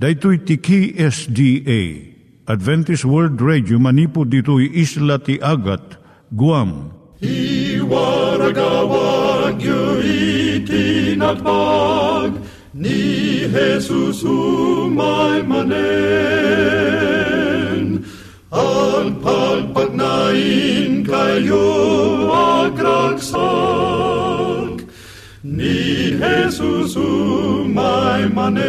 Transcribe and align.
Daitui 0.00 0.38
tiki 0.48 0.96
SDA 0.96 1.80
Adventist 2.48 3.04
World 3.04 3.36
Radio 3.44 3.76
manipud 3.76 4.32
ditui 4.32 4.72
isla 4.72 5.20
ti 5.20 5.36
Agat 5.44 6.00
Guam. 6.32 6.88
I 7.20 7.84
waragawag 7.84 9.60
yu 9.60 10.00
ni 12.72 13.44
Jesus 13.52 14.24
umay 14.24 15.44
manen 15.44 15.76
ang 18.48 19.20
pagpagnain 19.20 21.04
kayo 21.04 21.68
agkansak 22.64 23.28
ni 25.44 25.89
Jesus 26.20 27.00
umay 27.00 28.28
manen. 28.28 28.60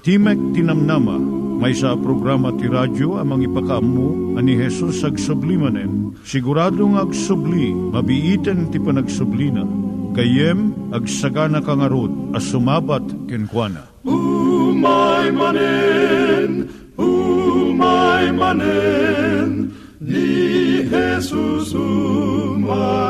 Timek 0.00 0.40
Tinamnama, 0.56 1.20
may 1.60 1.76
sa 1.76 1.92
programa 1.92 2.56
ti 2.56 2.64
radyo 2.64 3.20
amang 3.20 3.44
ipakaamu 3.44 4.40
ani 4.40 4.56
Hesus 4.56 5.04
ag 5.04 5.20
sublimanen. 5.20 6.16
Siguradong 6.24 6.96
ag 6.96 7.12
subli, 7.12 7.76
mabiiten 7.76 8.72
ti 8.72 8.80
panagsublina. 8.80 9.68
Kayem 10.16 10.72
ag 10.96 11.04
sagana 11.04 11.60
kangarot 11.60 12.32
as 12.32 12.48
sumabat 12.48 13.04
kenkwana. 13.28 13.84
Umay 14.08 15.28
manen, 15.36 16.72
umay 16.96 18.32
manen, 18.32 19.76
ni 20.00 20.88
Jesus 20.88 21.76
umay 21.76 23.09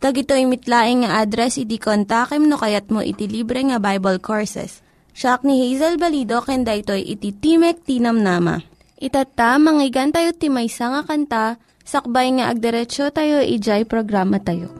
Tag 0.00 0.16
ito'y 0.16 0.48
mitlaing 0.48 1.04
nga 1.04 1.20
address, 1.20 1.60
iti 1.60 1.76
kontakem 1.76 2.48
no 2.48 2.56
kayat 2.56 2.88
mo 2.88 3.04
iti 3.04 3.28
libre 3.28 3.60
nga 3.60 3.76
Bible 3.76 4.16
Courses. 4.16 4.80
Siya 5.12 5.36
ni 5.44 5.60
Hazel 5.60 6.00
Balido, 6.00 6.40
ken 6.40 6.64
daytoy 6.64 7.04
iti 7.04 7.36
Timek 7.36 7.84
Tinam 7.84 8.24
Nama. 8.24 8.64
Itata, 8.96 9.60
manggigan 9.60 10.08
tayo 10.08 10.32
timaysa 10.32 10.88
nga 10.88 11.02
kanta, 11.04 11.60
sakbay 11.84 12.32
nga 12.40 12.48
agderetsyo 12.48 13.12
tayo, 13.12 13.44
ijay 13.44 13.84
programa 13.84 14.40
tayo. 14.40 14.72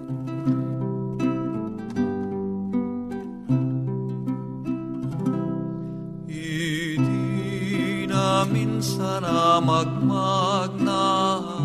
Iti 6.32 8.08
namin 8.08 8.80
sana 8.80 9.60
magmagnak 9.60 11.59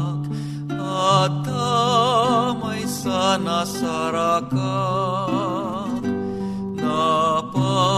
damay 1.46 2.84
sana 2.88 3.60
sarakan 3.66 5.16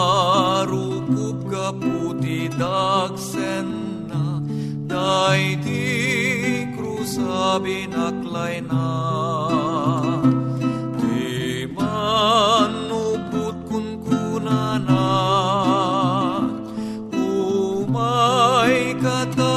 Naparukup 0.07 1.37
ka 1.51 1.67
puti 1.75 2.47
dagsen 2.61 3.67
na. 4.09 4.23
Dai 4.87 5.43
di 5.59 5.87
krusabi 6.75 7.79
naklay 7.91 8.63
na. 8.63 8.87
Di 10.99 11.67
manuput 11.75 13.57
kun 13.67 13.87
kunana 14.05 15.11
Umay 17.11 18.95
kata 19.03 19.56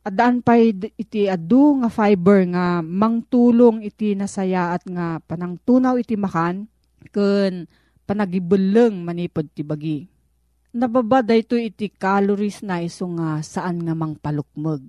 Addaan 0.00 0.40
pay 0.40 0.72
d- 0.72 0.96
iti 0.96 1.28
adu 1.28 1.76
nga 1.84 1.92
fiber 1.92 2.40
nga 2.48 2.80
mangtulong 2.80 3.84
iti 3.84 4.16
nasayaat 4.16 4.88
nga 4.88 5.20
panangtunaw 5.20 6.00
iti 6.00 6.16
makan 6.16 6.64
ken 7.12 7.68
panagibeleng 8.08 9.04
manipod 9.04 9.52
ti 9.52 9.60
bagi. 9.60 10.08
nababa 10.70 11.20
dayto 11.20 11.58
iti 11.58 11.90
calories 11.90 12.62
na 12.62 12.78
iso 12.80 13.04
nga 13.18 13.42
saan 13.42 13.82
nga 13.82 13.92
mang 13.92 14.14
palukmeg. 14.16 14.86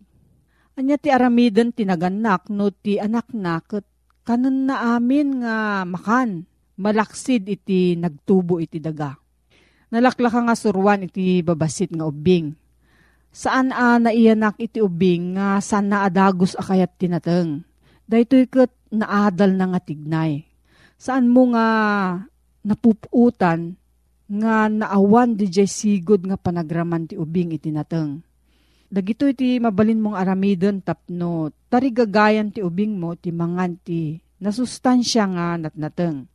Anya 0.77 0.95
ti 0.95 1.09
aramiden 1.11 1.73
tinaganak 1.73 2.47
no 2.47 2.69
ti 2.71 3.01
anak 3.01 3.33
na 3.35 3.59
ket 3.59 3.83
kanon 4.23 4.69
na 4.69 4.95
amin 4.95 5.41
nga 5.41 5.83
makan 5.83 6.45
malaksid 6.79 7.49
iti 7.51 7.97
nagtubo 7.97 8.61
iti 8.63 8.79
daga. 8.79 9.17
Nalaklaka 9.91 10.39
nga 10.47 10.55
surwan 10.55 11.03
iti 11.03 11.43
babasit 11.43 11.91
nga 11.91 12.07
ubing. 12.07 12.55
Saan 13.31 13.72
a 13.72 13.95
naiyanak 13.95 14.60
iti 14.60 14.83
ubing 14.83 15.39
nga 15.39 15.63
saan 15.63 15.88
na 15.88 16.04
adagos 16.04 16.51
akayat 16.60 16.92
tinateng. 17.00 17.63
Daytoy 18.04 18.44
ket 18.51 18.75
naadal 18.92 19.56
na 19.56 19.72
nga 19.72 19.80
tignay. 19.80 20.44
Saan 21.00 21.31
mo 21.31 21.48
nga 21.56 21.68
napuputan 22.68 23.80
nga 24.28 24.68
naawan 24.68 25.36
di 25.39 25.48
jay 25.48 25.68
sigod 25.68 26.28
nga 26.28 26.36
panagraman 26.36 27.07
ti 27.07 27.16
ubing 27.16 27.56
iti 27.56 27.72
nateng. 27.72 28.19
Dagito 28.92 29.24
iti 29.24 29.56
mabalin 29.63 30.04
mong 30.04 30.19
aramidon 30.19 30.83
tapno 30.83 31.56
tarigagayan 31.72 32.51
ti 32.51 32.60
ubing 32.60 33.00
mo 33.00 33.16
ti 33.16 33.31
mangan 33.31 33.80
ti 33.80 34.19
nasustansya 34.44 35.24
nga 35.31 35.48
natnateng. 35.56 36.28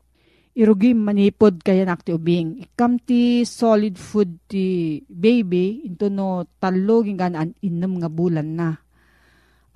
Irugi 0.57 0.97
manipod 0.97 1.61
kaya 1.61 1.85
nak 1.85 2.01
ti 2.01 2.17
ubing. 2.17 2.65
Ikam 2.65 2.97
ti 2.97 3.45
solid 3.45 4.01
food 4.01 4.49
ti 4.49 4.97
baby 5.05 5.85
into 5.85 6.09
no 6.09 6.49
talo 6.57 7.05
gingan 7.05 7.53
inom 7.61 8.01
nga 8.01 8.09
bulan 8.09 8.57
na. 8.57 8.73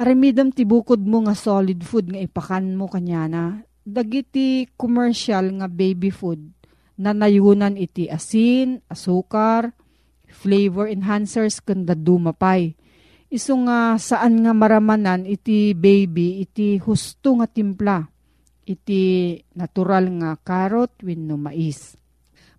Aramidam 0.00 0.48
ti 0.48 0.64
bukod 0.64 1.04
mo 1.04 1.20
nga 1.28 1.36
solid 1.36 1.84
food 1.84 2.08
nga 2.08 2.24
ipakan 2.24 2.80
mo 2.80 2.88
kanya 2.88 3.28
na. 3.28 3.44
Dagiti 3.84 4.72
commercial 4.72 5.52
nga 5.60 5.68
baby 5.68 6.08
food 6.08 6.48
na 6.96 7.12
nayunan 7.12 7.76
iti 7.76 8.08
asin, 8.08 8.80
asukar, 8.88 9.76
flavor 10.32 10.88
enhancers 10.88 11.60
kanda 11.60 11.92
dumapay. 11.92 12.72
Iso 13.28 13.52
nga 13.68 14.00
saan 14.00 14.48
nga 14.48 14.56
maramanan 14.56 15.28
iti 15.28 15.76
baby 15.76 16.40
iti 16.40 16.80
husto 16.80 17.36
nga 17.36 17.44
timpla 17.44 18.08
iti 18.64 19.36
natural 19.56 20.10
nga 20.20 20.30
carrot 20.40 20.92
wenno 21.04 21.36
mais. 21.40 21.96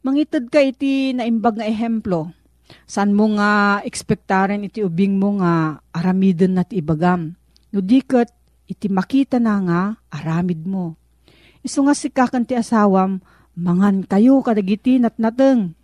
Mangitad 0.01 0.49
ka 0.49 0.61
iti 0.61 1.13
naimbag 1.13 1.61
nga 1.61 1.67
ehemplo. 1.69 2.33
San 2.87 3.11
mo 3.13 3.29
nga 3.35 3.83
ekspektaren 3.83 4.65
iti 4.65 4.81
ubing 4.81 5.19
mo 5.19 5.37
nga 5.37 5.77
aramidon 5.93 6.57
na 6.57 6.63
ti 6.63 6.79
ibagam. 6.79 7.35
No 7.71 7.79
diket 7.79 8.31
iti 8.65 8.87
makita 8.87 9.37
na 9.37 9.59
nga 9.61 9.81
aramid 10.09 10.63
mo. 10.63 10.95
Iso 11.61 11.85
nga 11.85 11.93
si 11.93 12.09
kakan 12.09 12.47
ti 12.47 12.57
asawam, 12.57 13.21
mangan 13.53 14.07
kayo 14.07 14.41
kadagiti 14.41 14.97
natnateng. 14.97 15.77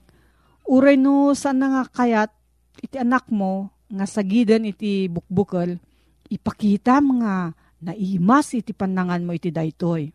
Uray 0.66 0.98
no 0.98 1.36
saan 1.38 1.62
nga 1.62 1.86
kayat 1.86 2.34
iti 2.82 2.98
anak 2.98 3.30
mo 3.30 3.70
nga 3.88 4.04
sagidan 4.04 4.68
iti 4.68 5.08
bukbukal, 5.08 5.80
ipakita 6.28 7.00
mga 7.00 7.56
naimas 7.82 8.54
iti 8.54 8.74
panangan 8.74 9.24
mo 9.24 9.34
iti 9.34 9.54
daytoy. 9.54 10.10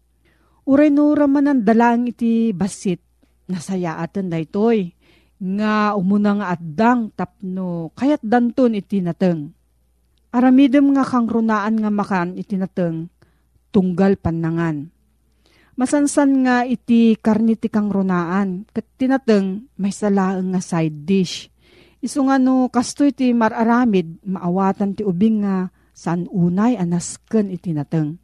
Uray 0.62 0.90
no 0.94 1.10
raman 1.14 1.50
ang 1.50 1.62
dalang 1.66 2.06
iti 2.06 2.54
basit, 2.54 3.02
nasayaatan 3.50 4.30
daytoy, 4.30 4.94
nga 5.42 5.98
umuna 5.98 6.38
nga 6.38 6.46
addang 6.54 7.10
tapno 7.18 7.90
kayat 7.98 8.22
danton 8.22 8.78
iti 8.78 9.02
nateng. 9.02 9.50
Aramidem 10.30 10.94
nga 10.94 11.02
kang 11.02 11.26
runaan 11.26 11.82
nga 11.82 11.90
makan 11.90 12.38
iti 12.38 12.54
nateng, 12.54 13.10
tunggal 13.74 14.14
panangan. 14.16 14.88
Masansan 15.72 16.44
nga 16.46 16.62
iti 16.62 17.16
karniti 17.18 17.66
kang 17.72 17.90
runaan, 17.90 18.68
kat 18.70 18.86
tinateng 19.00 19.66
may 19.80 19.90
salaang 19.90 20.52
nga 20.54 20.60
side 20.60 21.08
dish. 21.08 21.48
Iso 21.98 22.22
nga 22.28 22.36
no, 22.36 22.68
kasto 22.68 23.02
iti 23.08 23.32
mararamid, 23.32 24.20
maawatan 24.22 24.94
ti 24.94 25.02
ubing 25.02 25.42
nga 25.42 25.72
san 25.92 26.26
unay 26.32 26.74
anasken 26.80 27.52
iti 27.52 27.76
nateng. 27.76 28.16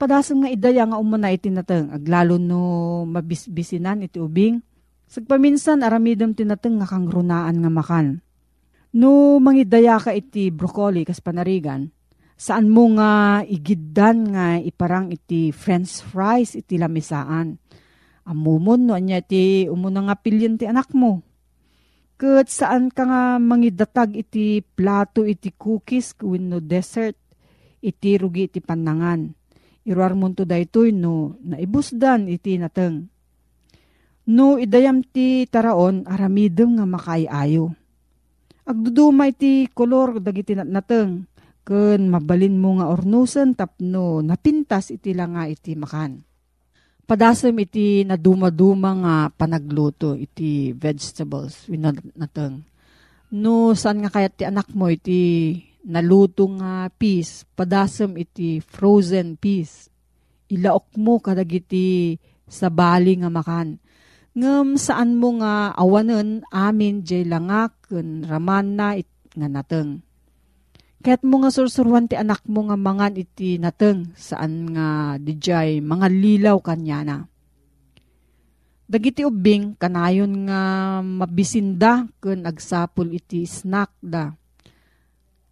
Padasam 0.00 0.40
nga 0.40 0.48
idaya 0.48 0.88
nga 0.88 0.96
umuna 0.96 1.28
iti 1.28 1.52
nateng, 1.52 1.92
aglalo 1.92 2.40
no 2.40 3.04
mabisbisinan 3.04 4.00
iti 4.00 4.16
ubing. 4.16 4.64
Sagpaminsan 5.10 5.84
aramidem 5.84 6.32
tinateng 6.32 6.80
nga 6.80 6.88
kang 6.88 7.04
runaan 7.04 7.60
nga 7.60 7.68
makan. 7.68 8.24
No 8.96 9.36
mangidaya 9.38 10.00
ka 10.00 10.16
iti 10.16 10.48
broccoli 10.48 11.04
kas 11.04 11.20
panarigan, 11.20 11.92
saan 12.34 12.72
mo 12.72 12.90
nga 12.96 13.44
igiddan 13.44 14.32
nga 14.32 14.56
iparang 14.56 15.12
iti 15.12 15.52
french 15.52 16.00
fries 16.00 16.56
iti 16.56 16.80
lamisaan. 16.80 17.60
Amumon 18.24 18.88
no 18.88 18.96
anya 18.96 19.20
ti 19.20 19.68
umuna 19.68 20.08
nga 20.08 20.16
pilyan 20.16 20.56
ti 20.56 20.64
anak 20.64 20.94
mo. 20.96 21.22
Kat 22.20 22.52
saan 22.52 22.92
ka 22.92 23.08
nga 23.08 23.22
mangidatag 23.40 24.12
iti 24.12 24.60
plato 24.60 25.24
iti 25.24 25.56
cookies 25.56 26.12
no 26.20 26.60
dessert 26.60 27.16
iti 27.80 28.20
rugi 28.20 28.44
iti 28.44 28.60
panangan. 28.60 29.32
Iruar 29.88 30.12
mo 30.12 30.28
to 30.36 30.44
daytoy 30.44 30.92
no 30.92 31.40
naibusdan 31.40 32.28
iti 32.28 32.60
nateng. 32.60 33.08
No 34.28 34.60
idayam 34.60 35.00
ti 35.00 35.48
taraon 35.48 36.04
aramidem 36.04 36.76
nga 36.76 36.84
makaayayo. 36.84 37.72
Agduduma 38.68 39.24
iti 39.24 39.64
kolor 39.72 40.20
dagiti 40.20 40.52
nateng 40.52 41.24
ken 41.64 42.04
mabalin 42.12 42.60
mo 42.60 42.84
nga 42.84 42.92
ornusan 42.92 43.56
tapno 43.56 44.20
napintas 44.20 44.92
iti 44.92 45.16
lang 45.16 45.40
nga 45.40 45.48
iti 45.48 45.72
makan. 45.72 46.29
Padasem 47.10 47.58
iti 47.58 48.06
naduma-duma 48.06 48.94
nga 49.02 49.16
panagluto 49.34 50.14
iti 50.14 50.70
vegetables 50.70 51.66
nateng. 52.14 52.62
No 53.34 53.74
saan 53.74 54.06
nga 54.06 54.14
kayat 54.14 54.38
ti 54.38 54.46
anak 54.46 54.70
mo 54.78 54.86
iti 54.86 55.58
naluto 55.90 56.46
nga 56.54 56.86
peas, 56.94 57.42
padasem 57.58 58.14
iti 58.14 58.62
frozen 58.62 59.34
peas. 59.34 59.90
Ilaok 60.54 60.94
mo 61.02 61.18
kadagiti 61.18 62.14
sa 62.46 62.70
bali 62.70 63.18
nga 63.18 63.26
makan. 63.26 63.82
Ngem 64.38 64.78
saan 64.78 65.18
mo 65.18 65.34
nga 65.42 65.74
awanen 65.74 66.46
amin 66.54 67.02
jay 67.02 67.26
langak 67.26 67.90
ken 67.90 68.22
raman 68.22 68.78
na 68.78 68.94
it, 68.94 69.10
nga 69.34 69.50
nateng. 69.50 69.98
Kaya't 71.00 71.24
mo 71.24 71.40
nga 71.40 71.48
sursurwan 71.48 72.04
ti 72.04 72.12
anak 72.12 72.44
mo 72.44 72.68
nga 72.68 72.76
mangan 72.76 73.16
iti 73.16 73.56
nateng 73.56 74.12
saan 74.12 74.68
nga 74.76 75.16
dijay 75.16 75.80
mga 75.80 76.06
lilaw 76.12 76.60
kanya 76.60 77.00
na. 77.00 77.16
Dagiti 78.84 79.24
ubing 79.24 79.80
kanayon 79.80 80.44
nga 80.44 80.60
mabisinda 81.00 82.04
ken 82.20 82.44
agsapol 82.44 83.16
iti 83.16 83.48
snack 83.48 83.96
da. 84.04 84.36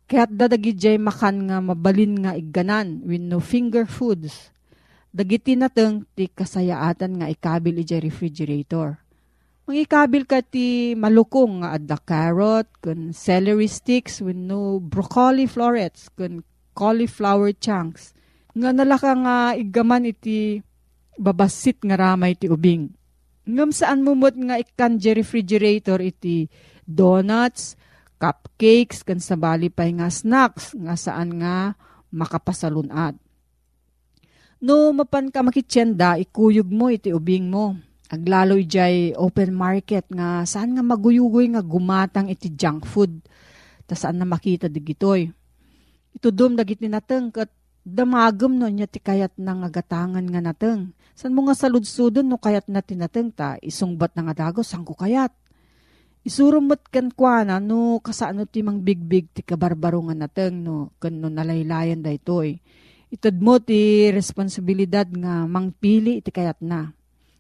Kaya't 0.05 0.37
dadagi 0.37 0.77
jay 0.77 1.01
makan 1.01 1.49
nga 1.49 1.65
mabalin 1.65 2.29
nga 2.29 2.37
igganan 2.37 3.01
with 3.09 3.25
no 3.25 3.41
finger 3.41 3.89
foods. 3.89 4.53
Dagiti 5.09 5.57
nateng 5.57 6.05
ti 6.13 6.29
kasayaatan 6.29 7.25
nga 7.25 7.27
ikabil 7.33 7.81
iti 7.81 7.97
refrigerator. 7.97 9.01
Mangikabil 9.69 10.25
ka 10.25 10.41
ti 10.41 10.97
malukong 10.97 11.61
nga 11.61 11.77
adda 11.77 12.01
carrot, 12.01 12.73
kun 12.81 13.13
celery 13.13 13.69
sticks, 13.69 14.25
with 14.25 14.41
no 14.41 14.81
broccoli 14.81 15.45
florets, 15.45 16.09
kun 16.17 16.41
cauliflower 16.73 17.53
chunks. 17.53 18.17
Nga 18.57 18.73
nalaka 18.73 19.13
nga 19.13 19.37
igaman 19.53 20.09
iti 20.09 20.65
babasit 21.21 21.85
nga 21.85 22.01
ramay 22.01 22.33
ti 22.33 22.49
ubing. 22.49 22.89
Ngam 23.45 23.69
saan 23.69 24.01
mumot 24.09 24.41
nga 24.41 24.57
ikan 24.57 24.97
refrigerator 24.97 26.01
iti 26.01 26.49
donuts, 26.89 27.77
cupcakes, 28.17 29.05
kan 29.05 29.21
sabali 29.21 29.69
pay 29.69 29.93
nga 29.93 30.09
snacks, 30.09 30.73
nga 30.81 30.97
saan 30.97 31.45
nga 31.45 31.77
makapasalunad. 32.09 33.21
No 34.65 34.97
mapan 34.97 35.29
ka 35.29 35.45
makitsenda, 35.45 36.17
ikuyog 36.17 36.73
mo 36.73 36.89
iti 36.89 37.13
ubing 37.13 37.53
mo 37.53 37.77
Aglalo 38.09 38.57
jay 38.65 39.13
open 39.13 39.53
market 39.53 40.09
nga 40.09 40.41
saan 40.49 40.73
nga 40.73 40.81
maguyugoy 40.81 41.53
nga 41.53 41.61
gumatang 41.61 42.33
iti 42.33 42.49
junk 42.57 42.89
food. 42.89 43.21
Ta 43.85 43.93
saan 43.93 44.17
na 44.17 44.25
makita 44.25 44.65
digitoy. 44.65 45.29
Ito 46.17 46.33
dum 46.33 46.57
dagiti 46.57 46.89
nateng 46.89 47.29
kat 47.29 47.53
damagem 47.85 48.57
no 48.57 48.65
niya 48.69 48.89
ti 48.89 48.97
kayat 48.97 49.37
na 49.37 49.61
nga 49.61 49.69
gatangan 49.69 50.25
nga 50.25 50.41
nateng. 50.41 50.97
San 51.13 51.37
mo 51.37 51.45
nga 51.45 51.53
saludsudon 51.53 52.25
no 52.25 52.41
kayat 52.41 52.73
na 52.73 52.81
tinateng 52.81 53.29
ta 53.29 53.61
isungbat 53.61 54.17
na 54.17 54.25
nga 54.33 54.49
dago 54.49 54.65
saan 54.65 54.89
ko 54.89 54.97
kayat. 54.97 55.33
Isurumot 56.25 56.89
kan 56.89 57.13
kwa 57.13 57.45
na 57.45 57.61
no 57.61 58.01
kasano 58.01 58.49
ti 58.49 58.65
mang 58.65 58.81
bigbig 58.81 59.29
ti 59.37 59.45
kabarbaro 59.45 60.01
nga 60.09 60.17
nateng 60.17 60.65
no 60.65 60.97
kan 60.97 61.13
no 61.13 61.29
nalaylayan 61.29 62.01
da 62.01 62.09
itoy. 62.09 62.57
Itad 63.13 63.37
mo 63.37 63.61
ti 63.61 64.09
responsibilidad 64.17 65.05
nga 65.05 65.45
mangpili 65.45 66.25
iti 66.25 66.33
kayat 66.33 66.65
na 66.65 66.97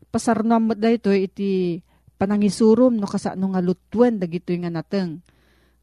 pasarnam 0.08 0.72
mo 0.72 0.74
dayto 0.74 1.12
iti 1.12 1.80
panangisurum 2.18 2.98
no 2.98 3.06
kasano 3.06 3.54
nga 3.54 3.62
lutwen 3.62 4.18
dagito 4.18 4.50
nga 4.56 4.72
nateng. 4.72 5.22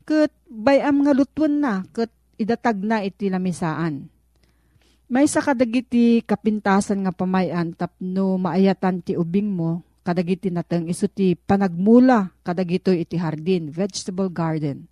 Ket 0.06 0.34
bayam 0.46 1.02
nga 1.02 1.14
lutwen 1.16 1.64
na 1.64 1.82
ket 1.90 2.12
idatag 2.36 2.84
na 2.84 3.02
iti 3.02 3.32
lamisaan. 3.32 4.12
May 5.06 5.30
sa 5.30 5.40
kadagiti 5.40 6.26
kapintasan 6.26 7.06
nga 7.06 7.14
pamayan 7.14 7.78
tapno 7.78 8.42
maayatan 8.42 9.06
ti 9.06 9.14
ubing 9.14 9.54
mo 9.54 9.86
kadagiti 10.06 10.54
nateng 10.54 10.86
iso 10.86 11.10
ti 11.10 11.34
panagmula 11.34 12.30
kadagito 12.46 12.94
iti 12.94 13.18
hardin, 13.18 13.74
vegetable 13.74 14.30
garden. 14.30 14.86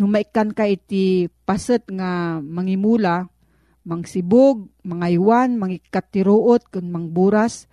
Nung 0.00 0.14
maikan 0.14 0.56
ka 0.56 0.64
iti 0.64 1.26
paset 1.44 1.84
nga 1.90 2.38
mangimula, 2.38 3.26
mangsibog, 3.82 4.70
mangaywan, 4.86 5.58
mangikatiruot, 5.58 6.70
kun 6.70 6.86
mangburas, 6.88 7.66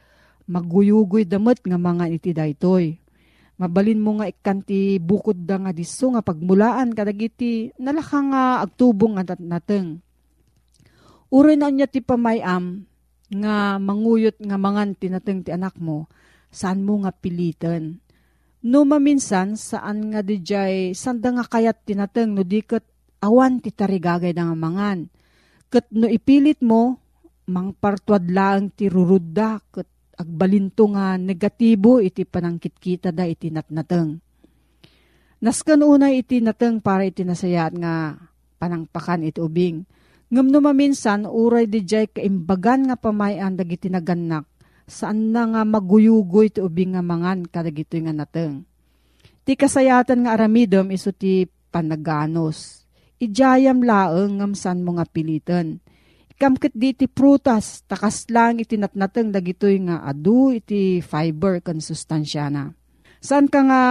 maguyugoy 0.45 1.25
damot 1.25 1.61
nga 1.61 1.77
mga 1.77 2.05
iti 2.13 2.31
daytoy. 2.33 2.97
Mabalin 3.55 4.03
mo 4.03 4.19
nga 4.19 4.27
ikanti 4.27 4.99
bukod 4.99 5.47
da 5.47 5.55
nga 5.55 5.71
diso 5.71 6.11
nga 6.11 6.19
pagmulaan 6.19 6.91
kadagiti 6.91 7.71
nalaka 7.79 8.19
nga 8.19 8.43
agtubong 8.59 9.15
nga 9.15 9.35
nateng. 9.39 10.03
Uray 11.31 11.55
na 11.55 11.71
niya 11.71 11.87
ti 11.87 12.03
pamayam 12.03 12.83
nga 13.31 13.81
manguyot 13.81 14.37
nga 14.43 14.57
mangan 14.59 14.93
tinateng 14.93 15.41
ti 15.41 15.49
anak 15.49 15.79
mo, 15.81 16.11
saan 16.53 16.85
mo 16.85 17.01
nga 17.01 17.15
pilitan. 17.15 17.97
No 18.65 18.81
maminsan, 18.81 19.57
saan 19.57 20.09
nga 20.09 20.25
di 20.25 20.41
jay, 20.41 20.93
sanda 20.97 21.29
nga 21.33 21.45
kayat 21.45 21.85
tinateng 21.85 22.33
no 22.33 22.41
diket 22.41 22.85
awan 23.21 23.61
ti 23.61 23.73
tarigagay 23.73 24.33
nga 24.33 24.57
mangan. 24.57 25.09
Kat 25.69 25.89
no 25.93 26.05
ipilit 26.09 26.61
mo, 26.61 27.01
mangpartuad 27.49 28.25
lang 28.29 28.73
ti 28.73 28.89
rurudda, 28.89 29.61
kat 29.69 29.89
agbalinto 30.15 30.89
nga 30.95 31.19
negatibo 31.19 31.99
iti 31.99 32.23
panangkitkita 32.23 33.11
da 33.11 33.27
iti 33.27 33.51
natnateng. 33.51 34.17
Naskan 35.43 35.83
una 35.83 36.09
iti 36.09 36.39
nateng 36.39 36.79
para 36.79 37.05
iti 37.05 37.21
nasayat 37.27 37.75
nga 37.75 38.17
panangpakan 38.57 39.27
iti 39.27 39.37
ubing. 39.43 39.83
Ngam 40.31 40.57
maminsan, 40.57 41.29
uray 41.29 41.69
di 41.69 41.85
jay 41.85 42.09
kaimbagan 42.09 42.89
nga 42.89 42.97
pamayan 42.97 43.53
dagiti 43.53 43.93
naganak, 43.93 44.49
saan 44.89 45.29
na 45.29 45.45
nga 45.45 45.61
maguyugoy 45.61 46.49
ti 46.49 46.65
ubing 46.65 46.97
nga 46.97 47.05
mangan 47.05 47.45
kadagito 47.45 47.93
nga 48.01 48.09
nateng. 48.09 48.65
Ti 49.45 49.53
kasayatan 49.53 50.25
nga 50.25 50.33
aramidom 50.33 50.89
iso 50.89 51.13
ti 51.13 51.45
panaganos. 51.69 52.89
Ijayam 53.21 53.85
laeng 53.85 54.41
ngam 54.41 54.57
san 54.57 54.81
mo 54.81 54.97
nga 54.97 55.05
Kamkit 56.35 56.75
di 56.75 56.91
iti 56.91 57.07
prutas, 57.07 57.87
takas 57.87 58.27
lang 58.27 58.59
iti 58.59 58.75
natnateng 58.75 59.31
dagitoy 59.31 59.79
nga 59.87 60.03
adu 60.03 60.51
iti 60.51 60.99
fiber 60.99 61.63
kan 61.63 61.79
sustansya 61.79 62.51
na. 62.51 62.75
San 63.23 63.47
ka 63.47 63.63
nga 63.63 63.81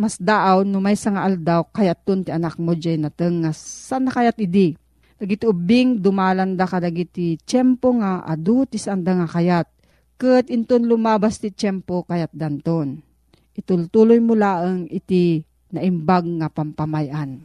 mas 0.00 0.16
daaw 0.16 0.64
no 0.64 0.80
may 0.80 0.96
nga 0.96 1.22
aldaw 1.28 1.68
kayat 1.70 2.00
tun 2.02 2.24
ti 2.24 2.32
anak 2.32 2.56
mo 2.56 2.72
jay 2.72 2.96
nateng 2.96 3.44
nga 3.44 3.52
san 3.52 4.08
na 4.08 4.16
kayat 4.16 4.40
idi. 4.40 4.80
Dagiti 5.20 5.44
ubing 5.44 6.00
dumalanda 6.00 6.64
ka 6.64 6.80
dagiti 6.80 7.36
tiyempo 7.44 7.92
nga 8.00 8.24
adu 8.24 8.64
ti 8.64 8.80
sanda 8.80 9.12
nga 9.20 9.28
kayat. 9.28 9.68
Kat 10.16 10.48
inton 10.48 10.88
lumabas 10.88 11.36
ti 11.36 11.52
tiyempo 11.52 12.08
kayat 12.08 12.32
danton. 12.32 13.04
Itultuloy 13.52 14.24
mo 14.24 14.32
laeng 14.32 14.88
iti 14.88 15.44
naimbag 15.68 16.24
nga 16.40 16.48
pampamayan. 16.48 17.44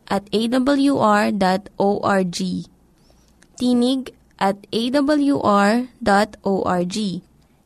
at 0.11 0.27
awr.org. 0.35 1.39
Tinig 3.55 4.11
at 4.35 4.57
awr.org. 4.67 5.87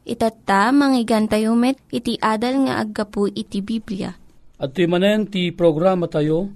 Itatta, 0.05 0.69
manggigan 0.69 1.25
tayo 1.25 1.57
met, 1.57 1.81
iti 1.89 2.13
adal 2.21 2.69
nga 2.69 2.77
aggapu 2.85 3.25
iti 3.25 3.65
Biblia. 3.65 4.13
At 4.61 4.77
ti 4.77 4.85
manen 4.85 5.25
ti 5.25 5.49
programa 5.49 6.05
tayo, 6.05 6.53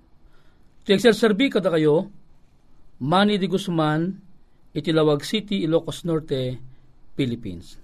Iti 0.84 1.00
serbi 1.12 1.48
kada 1.52 1.72
kayo, 1.72 2.08
Manny 3.00 3.36
de 3.40 3.48
Guzman, 3.48 4.16
iti 4.72 4.92
Lawag 4.92 5.24
City, 5.24 5.64
Ilocos 5.64 6.04
Norte, 6.04 6.56
Philippines. 7.16 7.76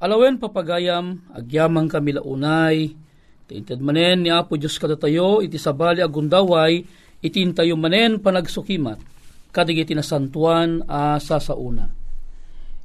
Alawen 0.00 0.36
papagayam, 0.40 1.24
agyamang 1.32 1.88
kami 1.88 2.16
launay, 2.16 2.92
Tinted 3.44 3.84
manen 3.84 4.24
ni 4.24 4.32
Apo 4.32 4.56
Diyos 4.56 4.80
kadatayo, 4.80 5.44
iti 5.44 5.60
sabali 5.60 6.00
agundaway, 6.00 6.80
itintayo 7.20 7.76
manen 7.76 8.16
panagsukimat, 8.16 8.96
kadig 9.52 9.84
iti 9.84 9.92
nasantuan 9.92 10.80
a 10.88 11.20
sasauna. 11.20 11.92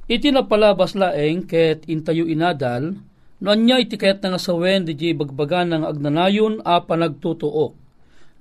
Iti 0.04 0.28
napalabas 0.28 0.92
laeng 0.92 1.48
ket 1.48 1.88
intayo 1.88 2.28
inadal, 2.28 2.92
no 3.40 3.48
anya 3.48 3.80
iti 3.80 3.96
kayat 3.96 4.20
nga 4.20 4.36
sawen 4.36 4.84
di 4.84 5.16
bagbagan 5.16 5.72
ng 5.72 5.84
agnanayon 5.88 6.60
a 6.60 6.84
panagtutuok. 6.84 7.72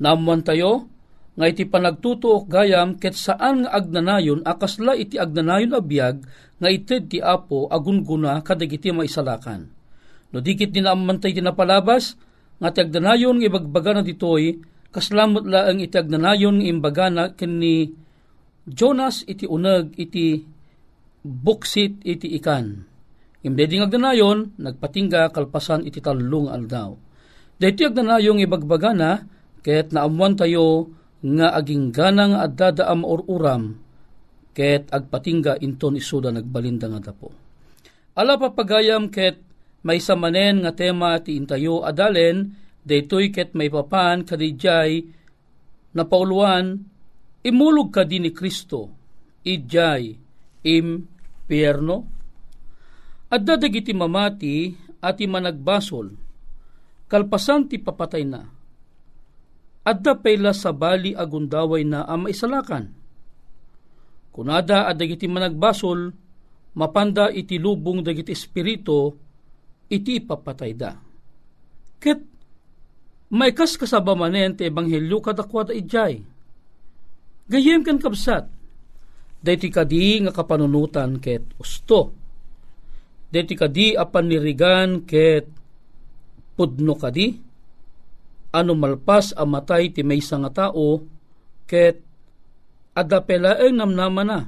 Namuan 0.04 0.44
tayo, 0.44 0.92
nga 1.40 1.48
iti 1.48 1.64
panagtutuok 1.64 2.52
gayam 2.52 3.00
ket 3.00 3.16
saan 3.16 3.64
nga 3.64 3.80
agnanayon 3.80 4.44
akasla 4.44 4.92
iti 5.00 5.16
agnanayon 5.16 5.72
abiyag 5.72 6.20
nga 6.60 6.68
ited 6.68 7.08
ti 7.08 7.24
apo 7.24 7.72
agunguna 7.72 8.44
kadag 8.44 8.76
iti 8.76 8.92
maisalakan 8.92 9.79
No 10.30 10.42
dikit 10.42 10.70
din 10.70 10.86
amantay 10.86 11.34
tinapalabas, 11.34 12.14
nga 12.60 12.70
ti 12.70 12.80
agdanayon 12.86 13.40
nga 13.40 13.48
ibagbaga 13.50 13.92
na 13.98 14.04
ditoy, 14.06 14.62
kaslamot 14.94 15.48
laang 15.48 15.82
iti 15.82 15.96
agdanayon 15.98 16.62
nga 16.62 16.68
imbaga 16.70 17.06
na 17.10 17.24
kini 17.34 17.90
Jonas 18.70 19.26
iti 19.26 19.50
unag 19.50 19.98
iti 19.98 20.46
buksit 21.26 22.06
iti 22.06 22.38
ikan. 22.38 22.86
Imbeding 23.40 23.88
agdanayon, 23.88 24.60
nagpatingga 24.60 25.32
kalpasan 25.32 25.88
iti 25.88 26.04
talong 26.04 26.52
aldaw. 26.52 26.94
Dahiti 27.58 27.88
agdanayon 27.88 28.44
ibagbaga 28.44 28.92
na, 28.94 29.24
ket 29.66 29.96
naamuan 29.96 30.38
tayo 30.38 30.94
nga 31.20 31.58
aging 31.58 31.92
ganang 31.92 32.38
at 32.38 32.56
dadaam 32.56 33.04
or 33.04 33.24
uram, 33.28 33.80
ket 34.56 34.92
agpatingga 34.92 35.60
inton 35.64 36.00
isuda 36.00 36.32
nagbalinda 36.32 36.88
nga 36.92 37.12
dapo. 37.12 37.32
Ala 38.16 38.36
papagayam 38.36 39.08
ket 39.08 39.49
may 39.86 40.04
samanen 40.04 40.66
nga 40.66 40.76
tema 40.76 41.16
ti 41.24 41.40
intayo 41.40 41.88
adalen, 41.88 42.52
daytoy 42.84 43.32
ket 43.32 43.56
may 43.56 43.72
papan 43.72 44.28
kadijay 44.28 45.08
na 45.96 46.04
pauluan, 46.04 46.84
imulog 47.44 47.90
ka 47.96 48.04
din 48.04 48.28
ni 48.28 48.32
Kristo, 48.36 48.92
idjay, 49.48 50.14
impierno. 50.68 51.98
At 53.30 53.46
dadagiti 53.46 53.94
mamati 53.94 54.74
at 55.00 55.22
managbasol, 55.22 56.08
kalpasan 57.08 57.70
ti 57.70 57.78
papatay 57.78 58.26
na. 58.26 58.42
Adda 59.86 60.18
payla 60.20 60.52
sa 60.52 60.76
bali 60.76 61.16
agundaway 61.16 61.88
na 61.88 62.04
ang 62.04 62.28
maisalakan. 62.28 62.92
Kunada 64.30 64.86
adagiti 64.86 65.26
managbasol, 65.26 66.14
mapanda 66.78 67.32
iti 67.34 67.58
lubong 67.58 68.06
dagiti 68.06 68.34
espiritu 68.36 69.29
iti 69.90 70.22
papatay 70.22 70.72
da. 70.78 70.94
Ket 72.00 72.22
may 73.34 73.52
kas 73.54 73.76
kasaba 73.76 74.14
manen 74.14 74.56
ti 74.58 74.70
ebanghelyo 74.70 75.20
kadakwada 75.22 75.74
ijay. 75.74 76.22
Gayem 77.50 77.82
kan 77.82 77.98
kabsat, 77.98 78.46
dayti 79.42 79.74
kadi 79.74 80.22
nga 80.22 80.32
kapanunutan 80.34 81.18
ket 81.18 81.44
usto. 81.58 82.14
Dayti 83.30 83.58
kadi 83.58 83.98
apan 83.98 84.26
nirigan 84.30 85.06
ket 85.06 85.50
pudno 86.54 86.94
kadi, 86.94 87.34
ano 88.54 88.74
malpas 88.78 89.34
a 89.34 89.46
matay 89.46 89.94
ti 89.94 90.06
may 90.06 90.22
nga 90.22 90.52
tao, 90.54 91.02
ket 91.66 92.02
adapelaeng 92.94 93.78
namnama 93.78 94.24
na. 94.26 94.40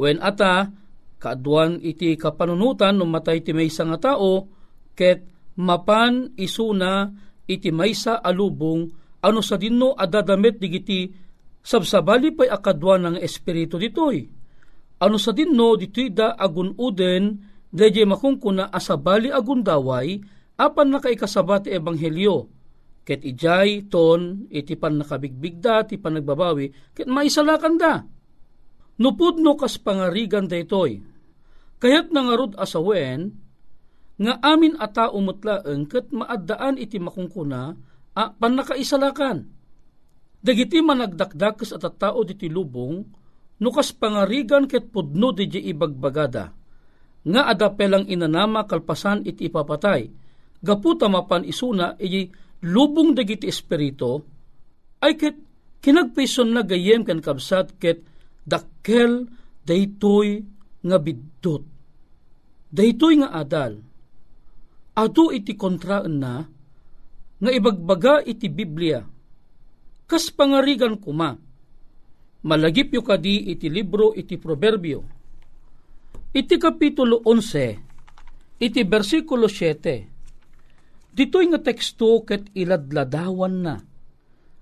When 0.00 0.20
ata, 0.24 0.72
kaaduan 1.20 1.76
iti 1.84 2.16
kapanunutan 2.16 2.96
no 2.96 3.04
matay 3.04 3.44
ti 3.44 3.52
maysa 3.52 3.84
nga 3.84 4.16
tao, 4.16 4.48
ket 4.96 5.28
mapan 5.60 6.32
isuna 6.40 7.12
iti 7.44 7.68
maysa 7.68 8.24
alubong 8.24 8.88
ano 9.20 9.40
sa 9.44 9.60
dinno 9.60 9.92
adadamet 9.92 10.56
digiti 10.56 11.12
sabsabali 11.60 12.32
pay 12.32 12.48
akadwan 12.48 13.04
ng 13.04 13.16
espiritu 13.20 13.76
ditoy. 13.76 14.24
Ano 15.00 15.16
sa 15.20 15.36
dinno 15.36 15.76
ditoy 15.76 16.08
da 16.08 16.32
agun 16.32 16.72
uden 16.80 17.36
deje 17.68 18.02
makungkuna 18.08 18.72
asabali 18.72 19.28
agun 19.28 19.60
daway 19.60 20.16
apan 20.56 20.88
nakaikasabat 20.88 21.68
ti 21.68 21.76
ebanghelyo 21.76 22.48
ket 23.04 23.24
ijay 23.24 23.88
ton 23.88 24.48
iti 24.52 24.76
pan 24.76 25.00
nakabigbigda 25.00 25.88
ti 25.88 25.96
panagbabawi 26.00 26.96
ket 26.96 27.08
maisalakan 27.08 27.76
da. 27.76 27.94
Nupudno 29.00 29.56
kas 29.56 29.80
pangarigan 29.80 30.44
daytoy. 30.44 31.00
Kayat 31.80 32.12
nangarod 32.12 32.60
asawen, 32.60 33.40
nga 34.20 34.36
amin 34.44 34.76
ata 34.76 35.08
umutlaeng 35.08 35.88
ket 35.88 36.12
maaddaan 36.12 36.76
iti 36.76 37.00
makungkuna 37.00 37.72
a 38.12 38.24
panakaisalakan. 38.36 39.48
Dagiti 40.44 40.84
managdakdakas 40.84 41.72
at 41.72 41.84
tao 41.96 42.20
diti 42.20 42.52
lubong, 42.52 43.00
nukas 43.64 43.96
pangarigan 43.96 44.68
ket 44.68 44.92
pudno 44.92 45.32
di 45.32 45.48
ibagbagada. 45.48 46.52
Nga 47.24 47.42
adapelang 47.48 48.04
inanama 48.12 48.68
kalpasan 48.68 49.24
iti 49.24 49.48
ipapatay. 49.48 50.04
Gaputa 50.60 51.08
mapan 51.08 51.48
isuna 51.48 51.96
iti 51.96 52.28
lubong 52.68 53.16
dagiti 53.16 53.48
espirito, 53.48 54.20
ay 55.00 55.16
ket 55.16 55.36
kinagpison 55.80 56.52
na 56.52 56.60
gayem 56.60 57.08
kan 57.08 57.24
kabsat 57.24 57.80
ket 57.80 58.04
dakkel 58.44 59.32
daytoy 59.64 60.59
nga 60.80 60.96
biddot. 60.96 61.62
Daytoy 62.70 63.14
nga 63.20 63.34
adal, 63.34 63.82
ato 64.94 65.34
iti 65.34 65.58
kontraan 65.58 66.14
na, 66.22 66.34
nga 67.40 67.50
ibagbaga 67.50 68.20
iti 68.22 68.46
Biblia. 68.52 69.00
Kas 70.06 70.30
pangarigan 70.30 71.00
kuma, 71.00 71.34
malagip 72.46 72.94
yu 72.94 73.02
kadi 73.02 73.50
iti 73.50 73.66
libro 73.72 74.12
iti 74.14 74.36
proverbio. 74.36 75.00
Iti 76.30 76.54
kapitulo 76.62 77.26
11, 77.26 78.62
iti 78.62 78.80
versikulo 78.86 79.50
7, 79.50 81.10
dito'y 81.10 81.46
nga 81.50 81.58
teksto 81.58 82.22
ket 82.22 82.54
iladladawan 82.54 83.54
na, 83.66 83.74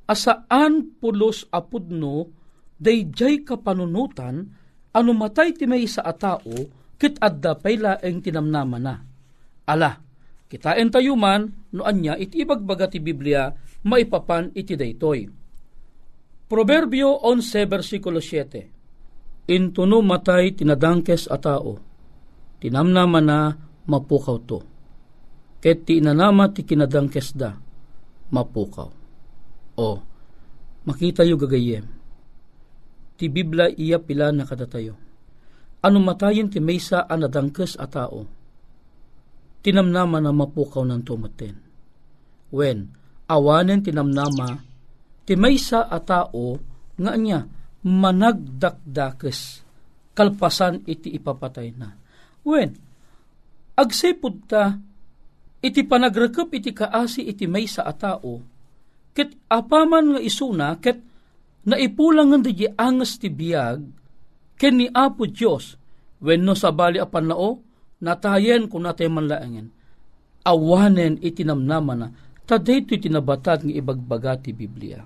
asaan 0.09 0.97
pulos 0.97 1.45
apudno, 1.53 2.33
dayjay 2.81 3.45
kapanunutan, 3.45 4.49
ano 4.95 5.11
matay 5.13 5.53
ti 5.57 5.69
may 5.69 5.85
sa 5.89 6.07
atao, 6.07 6.55
kit 6.97 7.17
adda 7.21 7.59
pay 7.59 7.77
laeng 7.77 8.25
tinamnama 8.25 8.79
na. 8.81 8.95
Ala, 9.69 10.09
Kitain 10.49 10.89
tayo 10.89 11.13
man, 11.13 11.69
no 11.77 11.85
anya 11.85 12.17
iti 12.17 12.41
ibagbaga 12.41 12.89
ti 12.89 13.05
Biblia, 13.05 13.53
maipapan 13.85 14.49
iti 14.57 14.73
daytoy. 14.81 15.29
Proverbio 16.49 17.21
11 17.21 17.69
versikulo 17.69 18.17
7 18.25 19.53
Intuno 19.53 20.01
matay 20.01 20.57
tinadangkes 20.57 21.29
a 21.29 21.37
tao, 21.37 21.77
tinamnama 22.61 23.21
na 23.21 23.53
mapukaw 23.85 24.37
to. 24.45 24.61
Ket 25.61 25.85
ti 25.85 26.01
inanama 26.01 26.49
ti 26.49 26.65
kinadangkes 26.65 27.37
da, 27.37 27.53
mapukaw. 28.33 28.89
O, 29.77 29.89
makita 30.89 31.29
yu 31.29 31.37
gagayem. 31.37 31.85
Ti 33.19 33.27
Biblia 33.27 33.67
iya 33.75 33.99
pila 33.99 34.31
na 34.31 34.47
kadatayo. 34.47 34.95
Ano 35.83 35.99
matayin 35.99 36.47
ti 36.47 36.63
maysa 36.63 37.07
anadangkes 37.11 37.75
a 37.75 37.91
tao, 37.91 38.27
tinamnama 39.63 40.23
na 40.23 40.31
mapukaw 40.31 40.87
ng 40.87 41.03
tumaten. 41.03 41.55
When, 42.55 42.95
awanen 43.27 43.83
tinamnama, 43.83 44.63
ti 45.27 45.35
maysa 45.35 45.91
a 45.91 45.99
tao 45.99 46.63
nga 46.99 47.15
niya 47.19 47.43
managdakdakes, 47.83 49.63
kalpasan 50.15 50.83
iti 50.87 51.15
ipapatay 51.15 51.69
na. 51.75 51.95
When, 52.47 52.75
agsipod 53.79 54.47
ta, 54.51 54.79
iti 55.63 55.83
panagrekep 55.83 56.55
iti 56.55 56.71
kaasi 56.71 57.27
iti 57.27 57.47
maysa 57.51 57.83
a 57.83 57.95
tao, 57.95 58.43
ket 59.15 59.35
apaman 59.51 60.15
nga 60.15 60.21
isuna, 60.23 60.75
ket 60.79 61.08
naipulang 61.69 62.33
nga 62.33 62.49
di 62.49 62.65
angas 62.65 63.21
ti 63.21 63.29
biyag, 63.29 63.85
ken 64.57 64.75
ni 64.81 64.89
Apo 64.89 65.29
Diyos, 65.29 65.77
when 66.19 66.43
no 66.43 66.57
sabali 66.57 66.97
apan 66.97 67.29
nao, 67.29 67.61
natayen 68.01 68.67
kung 68.67 68.89
natay 68.89 69.07
manlaangen, 69.13 69.69
awanen 70.43 71.21
itinamnama 71.21 71.93
na, 71.95 72.09
taday 72.49 72.81
ito'y 72.81 73.05
tinabatad 73.05 73.69
ng 73.69 73.77
ibagbaga 73.77 74.41
ti 74.41 74.57
Biblia. 74.57 75.05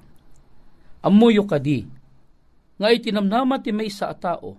Amuyo 1.02 1.42
kadi, 1.42 1.82
nga 2.78 2.88
itinamnama 2.94 3.58
ti 3.58 3.74
may 3.74 3.90
sa 3.90 4.14
tao, 4.14 4.54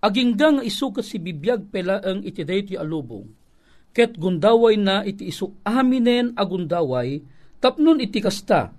agingga 0.00 0.56
nga 0.56 0.62
isukat 0.64 1.04
si 1.04 1.20
bibiyag 1.20 1.68
pelaang 1.68 2.24
iti 2.24 2.42
ti 2.42 2.74
alubong, 2.74 3.28
ket 3.92 4.16
gundaway 4.16 4.80
na 4.80 5.04
iti 5.04 5.28
isu 5.28 5.60
aminen 5.68 6.32
agundaway, 6.32 7.20
tapnon 7.60 8.00
iti 8.00 8.24
kasta, 8.24 8.72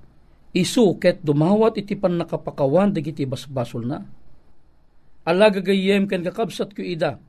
isu 0.51 0.99
ket 0.99 1.23
dumawat 1.23 1.79
iti 1.79 1.95
pan 1.95 2.19
nakapakawan 2.19 2.91
dagiti 2.91 3.23
basbasol 3.23 3.87
na. 3.87 4.03
Alagagayem 5.23 6.09
ken 6.09 6.25
kakabsat 6.25 6.73
ko 6.75 6.81
ida, 6.81 7.21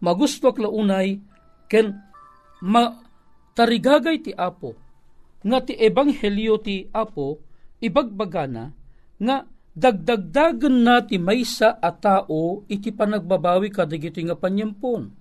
magusto 0.00 0.48
launay 0.54 1.18
ken 1.66 1.98
ma 2.62 2.94
tarigagay 3.52 4.22
ti 4.22 4.32
Apo 4.32 4.78
nga 5.42 5.58
ti 5.62 5.74
ebanghelyo 5.74 6.58
ti 6.62 6.86
Apo 6.90 7.42
ibagbagana 7.82 8.70
nga 9.18 9.36
dagdagdagan 9.78 10.76
na 10.82 11.02
ti 11.06 11.18
maysa 11.22 11.78
a 11.78 11.90
tao 11.94 12.66
iti 12.66 12.90
panagbabawi 12.90 13.70
kadigiti 13.70 14.26
nga 14.26 14.34
panyempon. 14.34 15.14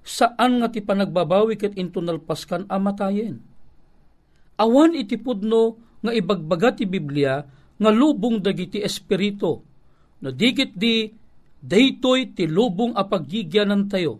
Saan 0.00 0.64
nga 0.64 0.72
ti 0.72 0.80
panagbabawi 0.80 1.60
ket 1.60 1.76
into 1.76 2.00
nalpaskan 2.00 2.64
amatayen. 2.72 3.44
Awan 4.56 4.96
iti 4.96 5.20
pudno 5.20 5.76
nga 6.02 6.12
ibagbaga 6.14 6.74
ti 6.78 6.84
Biblia 6.86 7.42
nga 7.78 7.90
lubong 7.90 8.42
dagiti 8.42 8.82
espiritu. 8.82 9.62
No 10.18 10.28
digit 10.34 10.74
di 10.74 11.06
daytoy 11.58 12.34
ti 12.34 12.46
lubong 12.46 12.94
a 12.94 13.06
paggigyanan 13.06 13.86
tayo, 13.86 14.18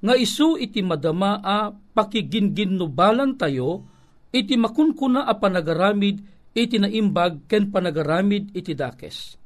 nga 0.00 0.16
isu 0.16 0.56
iti 0.56 0.80
madama 0.80 1.40
a 1.40 1.72
pakiginginnubalan 1.72 3.36
tayo, 3.36 3.84
iti 4.32 4.56
makunkuna 4.56 5.28
a 5.28 5.36
panagaramid 5.36 6.20
iti 6.56 6.76
naimbag 6.80 7.46
ken 7.46 7.68
panagaramid 7.68 8.52
iti 8.56 8.72
dakes. 8.72 9.36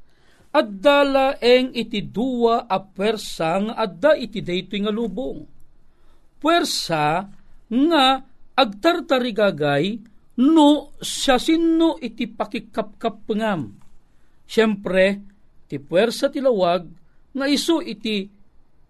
Addala 0.55 1.43
eng 1.43 1.75
iti 1.75 2.07
duwa 2.07 2.71
a 2.71 2.79
pwersa 2.79 3.59
nga 3.59 3.75
adda 3.75 4.15
iti 4.15 4.39
daytoy 4.39 4.87
nga 4.87 4.95
lubong. 4.95 5.43
Pwersa 6.39 7.27
nga 7.67 8.05
agtartarigagay 8.55 10.14
no 10.41 10.95
siya 10.99 11.39
sinno 11.39 12.01
iti 12.03 12.27
pakikapkap 12.27 13.15
pengam. 13.29 13.75
Siyempre, 14.45 15.23
ti 15.71 15.79
pwersa 15.79 16.31
tilawag 16.31 16.83
nga 17.35 17.47
isu 17.47 17.83
iti 17.83 18.27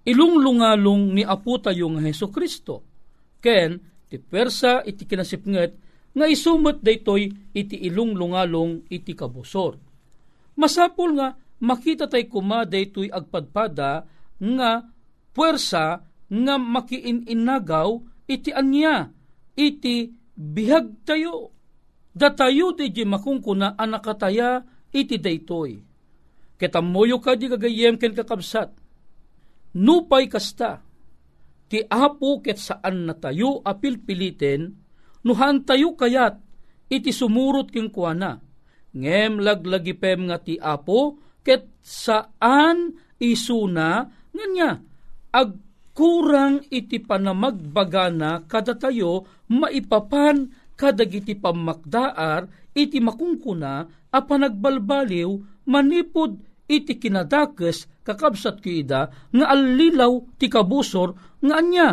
ilunglungalong 0.05 1.17
ni 1.17 1.23
Apo 1.25 1.57
tayo 1.61 1.89
nga 1.97 2.03
Heso 2.05 2.29
Kristo. 2.29 2.85
Ken, 3.41 3.81
ti 4.09 4.17
persa 4.21 4.85
iti 4.85 5.05
kinasipnget 5.09 5.73
nga 6.15 6.27
isumot 6.31 6.81
daytoy 6.81 7.29
iti 7.53 7.77
ilunglungalong 7.91 8.87
iti 8.89 9.13
kabusor. 9.13 9.81
Masapul 10.55 11.19
nga 11.19 11.35
makita 11.59 12.07
tay 12.07 12.31
kuma 12.31 12.63
daytoy 12.63 13.11
agpadpada 13.11 14.07
nga 14.39 14.71
puwersa 15.35 16.05
nga 16.31 16.55
makiininagaw 16.57 17.91
iti 18.31 18.51
anya 18.55 19.11
iti 19.59 20.24
bihag 20.35 21.07
tayo. 21.07 21.51
Datayo 22.15 22.71
di 22.79 23.03
makungkuna 23.03 23.75
anakataya 23.75 24.63
iti 24.95 25.19
daytoy 25.19 25.83
Ketamoyo 26.55 27.19
ka 27.19 27.35
di 27.35 27.51
gagayem 27.51 27.99
ken 27.99 28.15
kakabsat. 28.15 28.71
nupay 29.75 30.31
kasta, 30.31 30.87
ti 31.67 31.83
apo 31.83 32.39
ket 32.39 32.63
saan 32.63 33.11
na 33.11 33.15
tayo 33.19 33.59
apil 33.67 33.99
piliten, 33.99 34.71
nuhan 35.27 35.67
tayo 35.67 35.99
kayat, 35.99 36.39
iti 36.87 37.11
sumurot 37.11 37.75
king 37.75 37.91
kuana, 37.91 38.39
ngem 38.95 39.43
laglagipem 39.43 40.31
nga 40.31 40.39
ti 40.39 40.55
apo, 40.63 41.19
ket 41.43 41.75
saan 41.83 42.95
isuna, 43.19 44.07
nga 44.07 44.45
niya, 44.47 44.79
agkurang 45.35 46.63
iti 46.71 47.03
panamagbagana 47.03 48.47
kada 48.47 48.79
tayo 48.79 49.34
maipapan 49.55 50.51
kadagiti 50.75 51.39
pamakdaar 51.39 52.51
iti 52.75 52.99
makungkuna 52.99 53.87
a 54.11 54.19
panagbalbaliw 54.19 55.31
manipod 55.71 56.43
iti 56.67 56.99
kinadakes 56.99 57.87
kakabsat 58.03 58.61
ko 58.61 58.69
ida 58.69 59.09
nga 59.31 59.47
alilaw 59.49 60.13
ti 60.37 60.51
kabusor 60.51 61.41
nga 61.45 61.55
anya. 61.61 61.89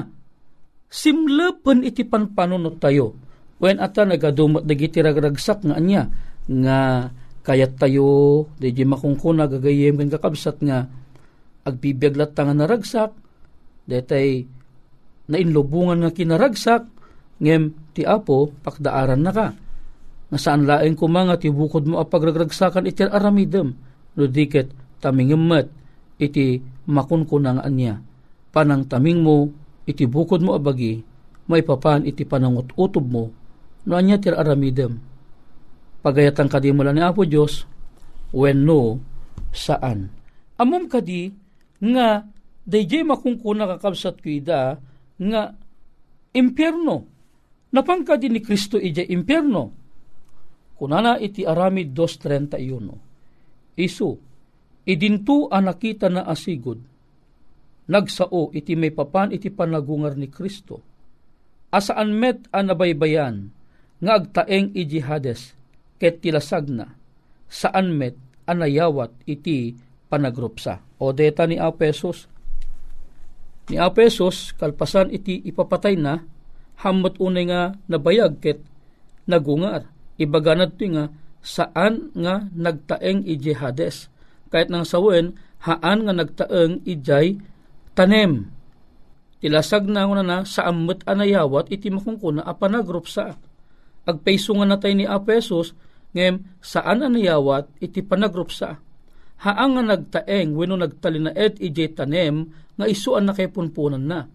Simlepen 0.92 1.88
iti 1.88 2.04
panpanunot 2.04 2.84
tayo. 2.84 3.16
When 3.62 3.80
ata 3.80 4.04
nagadumat 4.04 4.68
dagiti 4.68 5.00
ragragsak 5.00 5.64
nga 5.64 5.78
anya 5.78 6.10
nga 6.50 7.08
kayat 7.46 7.78
tayo 7.78 8.50
di 8.58 8.74
makungkuna 8.74 9.48
gagayem 9.48 9.98
kan 10.02 10.10
kakabsat 10.18 10.62
nga 10.66 10.90
agbibiyaglat 11.66 12.34
nga 12.34 12.54
naragsak 12.54 13.12
detay 13.86 14.46
na 15.30 15.38
inlubungan 15.38 16.06
nga 16.06 16.12
kinaragsak 16.14 17.01
ngem 17.42 17.74
ti 17.98 18.06
apo 18.06 18.54
pakdaaran 18.62 19.20
na 19.20 19.32
ka. 19.34 19.48
Nga 20.32 20.40
saan 20.40 20.64
laeng 20.64 20.96
kumanga 20.96 21.36
ti 21.36 21.52
bukod 21.52 21.90
mo 21.90 22.00
apagragragsakan 22.00 22.88
iti 22.88 23.04
aramidem? 23.04 23.74
No 24.16 24.24
diket 24.30 24.72
tamingemet 25.02 25.68
iti 26.22 26.62
makunkunang 26.86 27.66
anya 27.66 27.98
panang 28.54 28.86
taming 28.86 29.26
mo 29.26 29.50
iti 29.90 30.06
bukod 30.06 30.46
mo 30.46 30.54
abagi 30.54 31.02
maipapan 31.50 32.06
iti 32.06 32.28
panangot 32.28 32.76
utob 32.78 33.06
mo 33.10 33.26
no 33.90 33.94
anya 33.98 34.22
ti 34.22 34.30
aramidem? 34.30 35.02
Pagayatan 36.02 36.48
kadi 36.50 36.74
mula 36.74 36.94
ni 36.94 37.02
Apo 37.02 37.26
Dios 37.28 37.66
when 38.32 38.64
no 38.64 39.02
saan? 39.52 40.14
Amom 40.56 40.88
kadi 40.88 41.34
nga 41.82 42.24
dayjay 42.64 43.04
makungkuna 43.04 43.68
kakabsat 43.68 44.22
ko 44.22 44.30
ida 44.30 44.78
nga 45.18 45.42
impyerno 46.32 47.11
napangka 47.72 48.20
din 48.20 48.36
ni 48.36 48.42
Kristo 48.44 48.78
ija 48.78 49.04
impyerno. 49.04 49.72
Kunana 50.76 51.18
iti 51.22 51.46
aramid 51.46 51.94
2.31 51.94 53.78
isu 53.78 54.10
idintu 54.86 55.48
ang 55.50 55.70
nakita 55.70 56.10
na 56.10 56.26
asigod. 56.26 56.82
Nagsao 57.92 58.54
iti 58.56 58.74
may 58.78 58.94
papan 58.94 59.34
iti 59.36 59.52
panagungar 59.52 60.16
ni 60.16 60.32
Kristo. 60.32 60.82
Asaan 61.72 62.16
met 62.16 62.48
ang 62.52 62.72
nabaybayan? 62.72 63.52
Nga 64.02 64.12
agtaeng 64.12 64.74
iji 64.74 65.00
hades 65.06 65.54
ket 66.02 66.20
tilasag 66.26 66.66
na 66.74 66.98
saan 67.52 67.94
met 68.00 68.16
anayawat 68.48 69.12
iti 69.28 69.76
panagrupsa 70.08 70.80
o 71.04 71.12
deta 71.12 71.44
ni 71.44 71.60
Apesos. 71.60 72.32
Ni 73.68 73.76
Apesos, 73.78 74.56
kalpasan 74.56 75.12
iti 75.12 75.44
ipapatay 75.44 75.96
na, 76.00 76.24
hamot 76.82 77.16
unay 77.22 77.48
nga 77.48 77.78
nabayag 77.88 78.42
ket 78.42 78.60
nagungar. 79.30 79.88
Ibaganad 80.18 80.78
to 80.78 80.86
nga, 80.92 81.10
saan 81.42 82.14
nga 82.14 82.46
nagtaeng 82.54 83.26
ije 83.26 83.58
Hades. 83.58 84.10
Kahit 84.54 84.70
nang 84.70 84.86
sawen, 84.86 85.34
haan 85.66 86.06
nga 86.06 86.14
nagtaeng 86.14 86.86
ijay 86.86 87.42
tanem. 87.98 88.52
Tilasag 89.42 89.90
na 89.90 90.06
nga 90.06 90.22
na 90.22 90.38
sa 90.46 90.70
amot 90.70 91.02
anayawat 91.10 91.74
iti 91.74 91.90
makungkuna 91.90 92.46
a 92.46 92.54
panagrupsa. 92.54 93.38
Agpayso 94.06 94.54
nga 94.58 94.68
natay 94.70 94.94
ni 94.94 95.06
Apesos, 95.10 95.74
ngem 96.14 96.46
saan 96.62 97.02
anayawat 97.02 97.70
iti 97.82 98.06
panagrupsa 98.06 98.78
haang 99.42 99.78
nga 99.78 99.84
nagtaeng 99.94 100.54
wenno 100.54 100.78
nagtalinaed 100.78 101.58
ije 101.58 101.90
tanem 101.98 102.54
nga 102.78 102.86
isuan 102.86 103.26
na 103.26 103.34
kay 103.34 103.50
punpunan 103.50 104.02
na. 104.02 104.30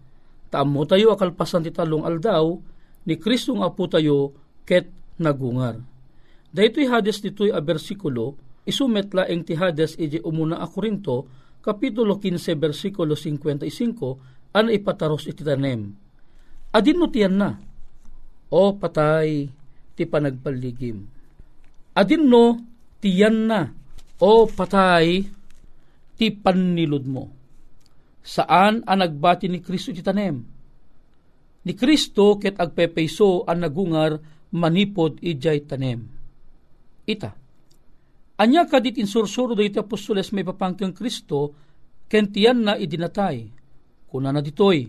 Taamo 0.47 0.87
tayo 0.87 1.11
akalpasan 1.11 1.67
ti 1.67 1.71
talong 1.75 2.07
aldaw 2.07 2.55
ni 3.07 3.15
Kristo 3.19 3.55
nga 3.55 3.67
apo 3.67 3.87
tayo 3.91 4.31
ket 4.63 4.87
nagungar. 5.19 5.79
Daytoy 6.51 6.87
hades 6.87 7.19
ditoy 7.19 7.51
a 7.51 7.59
bersikulo 7.59 8.39
isumet 8.67 9.11
laeng 9.11 9.43
ti 9.43 9.55
hades 9.55 9.95
ije 9.99 10.23
umuna 10.23 10.59
a 10.63 10.67
Korinto 10.67 11.27
kapitulo 11.63 12.19
15 12.19 12.55
bersikulo 12.55 13.15
55 13.15 14.55
an 14.55 14.71
ipataros 14.71 15.27
iti 15.27 15.43
tanem. 15.43 15.91
Adin 16.71 16.97
no 16.99 17.07
tiyan 17.11 17.35
na 17.35 17.49
o 18.51 18.75
patay 18.75 19.51
ti 19.95 20.03
panagpaligim. 20.07 21.03
Adin 21.95 22.23
no 22.27 22.59
tiyan 23.03 23.37
na 23.51 23.71
o 24.19 24.47
patay 24.47 25.27
ti 26.15 26.27
panilod 26.31 27.05
mo. 27.07 27.36
Saan 28.27 28.83
ang 28.83 28.99
nagbati 28.99 29.47
ni 29.47 29.63
Kristo 29.63 29.95
ti 29.95 30.03
tanem? 30.03 30.35
Ni 31.63 31.71
Kristo 31.71 32.35
ket 32.35 32.59
agpepeiso 32.59 33.47
ang 33.47 33.63
nagungar 33.63 34.19
manipod 34.51 35.23
ijay 35.23 35.63
tanem. 35.63 36.03
Ita. 37.07 37.31
Anya 38.43 38.67
kadit 38.67 38.99
insursuro 38.99 39.55
do 39.55 39.63
iti 39.63 39.79
apostoles 39.79 40.35
may 40.35 40.43
papangkang 40.43 40.91
Kristo 40.91 41.55
kentiyan 42.11 42.67
na 42.67 42.75
idinatay. 42.75 43.47
Kuna 44.11 44.35
na 44.35 44.43
ditoy, 44.43 44.83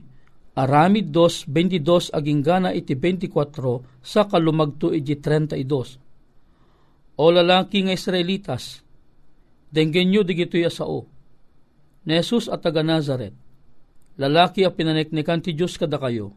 aramid 0.59 1.14
dos 1.14 1.46
22 1.46 2.11
aging 2.11 2.42
gana 2.42 2.74
iti 2.74 2.98
24 2.98 4.03
sa 4.03 4.27
kalumagto 4.27 4.90
iti 4.90 5.14
32. 5.14 7.22
O 7.22 7.24
lalaki 7.31 7.87
nga 7.87 7.94
Israelitas, 7.94 8.83
Denggen 9.68 10.09
nyo 10.09 10.24
digito'y 10.24 10.64
asao. 10.64 11.05
Ni 12.06 12.14
Jesus 12.18 12.46
at 12.46 12.62
taga 12.62 12.87
Nazaret, 12.87 13.34
lalaki 14.18 14.66
a 14.66 14.70
pinaneknekan 14.70 15.42
ti 15.42 15.54
Diyos 15.54 15.78
kada 15.78 15.98
kayo, 15.98 16.34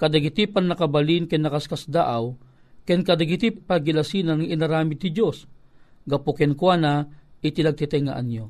kadagiti 0.00 0.48
pan 0.48 0.68
nakabalin 0.68 1.28
ken 1.28 1.44
nakaskas 1.44 1.88
daaw, 1.88 2.36
ken 2.84 3.02
kadagiti 3.02 3.52
pagilasinan 3.52 4.44
ng 4.44 4.48
inarami 4.52 4.96
ti 4.96 5.12
Diyos, 5.12 5.48
gapo 6.04 6.32
ken 6.36 6.56
kwa 6.56 6.74
na 6.76 6.92
itilagtitengaan 7.40 8.26
nyo. 8.28 8.46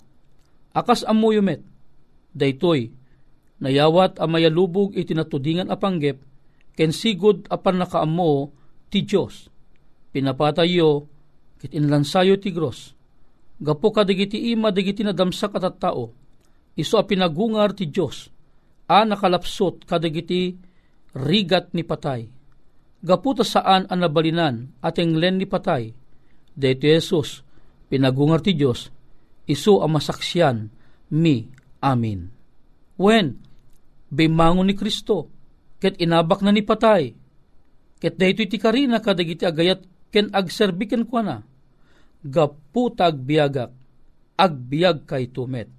Akas 0.77 1.03
amuyo 1.09 1.41
met, 1.41 1.65
daytoy, 2.37 2.93
nayawat 3.63 4.21
a 4.21 4.29
mayalubog 4.29 4.93
itinatudingan 4.93 5.73
a 5.73 5.77
panggep, 5.81 6.21
ken 6.77 6.93
sigod 6.93 7.49
apan 7.49 7.81
nakaamo 7.81 8.53
ti 8.93 9.07
Diyos. 9.09 9.49
Pinapatayo, 10.13 11.09
kit 11.61 11.73
inlansayo 11.73 12.37
ti 12.41 12.53
gros, 12.53 12.97
Gapo 13.57 13.89
ka 13.89 14.05
digiti 14.05 14.53
ima 14.53 14.69
digiti 14.69 15.01
na 15.01 15.17
damsak 15.17 15.57
at 15.57 15.81
tao. 15.81 16.13
Iso 16.77 17.01
a 17.01 17.05
pinagungar 17.09 17.73
ti 17.73 17.89
Diyos. 17.89 18.29
A 18.87 19.03
nakalapsot 19.03 19.89
kadagiti 19.89 20.55
rigat 21.17 21.73
ni 21.73 21.83
patay. 21.83 22.29
Gapo 23.01 23.33
ta 23.33 23.43
saan 23.43 23.89
ang 23.89 24.01
nabalinan 24.01 24.77
at 24.85 25.01
len 25.01 25.41
ni 25.41 25.49
patay. 25.49 25.91
Dito 26.57 26.85
Jesus, 26.85 27.41
pinagungar 27.89 28.45
ti 28.45 28.53
Diyos. 28.53 28.93
Iso 29.49 29.81
ang 29.81 29.97
masaksyan 29.97 30.69
mi. 31.13 31.49
Amin. 31.81 32.29
When, 32.97 33.37
bimangon 34.09 34.69
ni 34.69 34.75
Kristo, 34.77 35.29
ket 35.77 36.01
inabak 36.01 36.41
na 36.41 36.51
ni 36.51 36.65
patay, 36.65 37.13
ket 38.01 38.17
dayto 38.17 38.43
iti 38.43 38.57
karina 38.57 38.99
kadagiti 38.99 39.45
agayat 39.45 39.85
ken 40.09 40.33
agserbiken 40.33 41.05
kwa 41.05 41.21
na 41.21 41.37
gaputa 42.27 43.07
agbiagak, 43.07 43.71
agbiag 44.35 45.07
kay 45.07 45.31
tumet. 45.31 45.71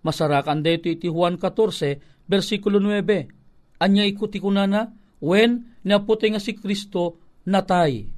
Masarakan 0.00 0.64
dito 0.64 0.88
iti 0.88 1.06
Juan 1.12 1.36
14, 1.36 2.24
versikulo 2.24 2.80
9. 2.80 3.80
Anya 3.84 4.04
ikuti 4.08 4.40
kunana, 4.40 4.88
when 5.20 5.76
naputi 5.84 6.32
nga 6.32 6.40
si 6.40 6.56
Kristo 6.56 7.20
natay. 7.48 8.08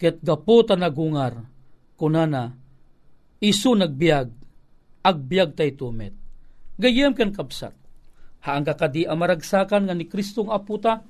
Ket 0.00 0.22
gaputa 0.22 0.78
nagungar, 0.78 1.36
kunana, 1.98 2.54
isu 3.42 3.70
nagbiag, 3.76 4.28
agbiag 5.04 5.50
tay 5.52 5.76
tumet. 5.76 6.14
Gayem 6.80 7.12
ken 7.12 7.36
kapsat, 7.36 7.76
haang 8.48 8.64
kakadi 8.64 9.04
amaragsakan 9.04 9.84
nga 9.84 9.92
ni 9.92 10.08
Kristong 10.08 10.48
aputa, 10.48 11.04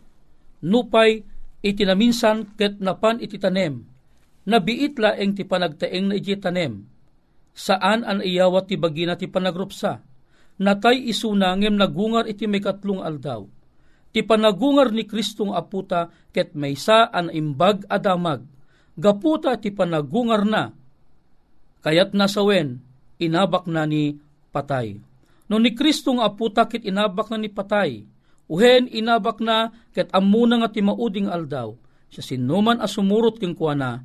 nupay 0.67 1.23
itinaminsan 1.63 2.59
ket 2.59 2.83
napan 2.83 3.23
ititanem, 3.23 3.87
nabiit 4.51 4.99
laeng 4.99 5.39
ti 5.39 5.47
panagtaeng 5.47 6.11
na 6.11 6.19
iti 6.19 6.35
tanem. 6.35 6.90
Saan 7.57 8.07
an 8.07 8.23
iyawat 8.25 8.71
ti 8.71 8.77
bagina 8.81 9.19
ti 9.19 9.27
panagrupsa? 9.27 10.01
Natay 10.61 11.09
isunangem 11.09 11.77
nagungar 11.77 12.29
iti 12.29 12.45
may 12.45 12.61
katlong 12.61 13.01
aldaw. 13.01 13.49
Ti 14.11 14.21
panagungar 14.27 14.93
ni 14.93 15.07
Kristong 15.07 15.55
aputa 15.57 16.11
ket 16.35 16.53
maysa 16.53 17.09
an 17.09 17.33
imbag 17.33 17.87
adamag. 17.89 18.45
Gaputa 18.99 19.57
ti 19.57 19.73
panagungar 19.73 20.45
na. 20.45 20.75
Kayat 21.81 22.13
nasawen, 22.13 22.85
inabak 23.17 23.65
na 23.65 23.89
ni 23.89 24.21
patay. 24.53 25.01
No 25.51 25.59
ni 25.59 25.75
Kristo 25.75 26.15
nga 26.15 26.31
aputa 26.31 26.71
kit 26.71 26.87
inabak 26.87 27.27
na 27.35 27.39
ni 27.43 27.51
patay, 27.51 28.07
uhen 28.47 28.87
inabak 28.87 29.43
na 29.43 29.75
ket 29.91 30.07
amuna 30.15 30.63
nga 30.63 30.71
ti 30.71 30.79
mauding 30.79 31.27
aldaw, 31.27 31.75
siya 32.07 32.23
sinuman 32.23 32.79
asumurot 32.79 33.43
keng 33.43 33.59
kuana, 33.59 33.99